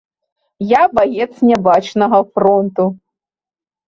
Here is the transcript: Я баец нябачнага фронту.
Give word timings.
Я 0.69 0.79
баец 0.99 1.27
нябачнага 1.49 2.21
фронту. 2.39 2.87